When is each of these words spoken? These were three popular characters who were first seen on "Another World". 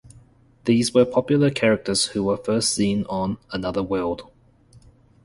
These 0.65 0.95
were 0.95 1.05
three 1.05 1.13
popular 1.13 1.51
characters 1.51 2.07
who 2.07 2.23
were 2.23 2.37
first 2.37 2.73
seen 2.73 3.05
on 3.05 3.37
"Another 3.51 3.83
World". 3.83 4.25